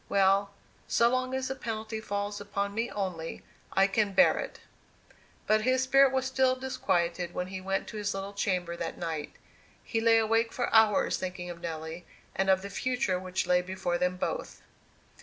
Well, 0.09 0.49
so 0.87 1.09
long 1.09 1.35
as 1.35 1.49
the 1.49 1.53
penalty 1.53 2.01
falls 2.01 2.41
upon 2.41 2.73
me 2.73 2.89
only, 2.89 3.43
I 3.71 3.85
can 3.85 4.13
bear 4.13 4.39
it!" 4.39 4.57
But 5.45 5.61
his 5.61 5.83
spirit 5.83 6.11
was 6.11 6.25
still 6.25 6.55
disquieted 6.55 7.35
when 7.35 7.45
he 7.49 7.61
went 7.61 7.87
to 7.89 7.97
his 7.97 8.15
little 8.15 8.33
chamber 8.33 8.75
that 8.75 8.97
night. 8.97 9.33
He 9.83 10.01
lay 10.01 10.17
awake 10.17 10.53
for 10.53 10.73
hours 10.73 11.17
thinking 11.17 11.51
of 11.51 11.61
Nelly, 11.61 12.07
and 12.35 12.49
of 12.49 12.63
the 12.63 12.69
future 12.71 13.19
which 13.19 13.45
lay 13.45 13.61
before 13.61 13.99
them 13.99 14.17
both. 14.17 14.63